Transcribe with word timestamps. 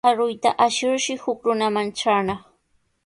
Aruyta 0.09 0.49
ashirshi 0.65 1.11
huk 1.25 1.39
runaman 1.49 1.89
traanaq. 2.01 2.41